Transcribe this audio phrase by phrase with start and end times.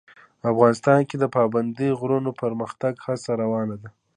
[0.51, 3.89] افغانستان کې د پابندي غرونو د پرمختګ هڅې روانې دي.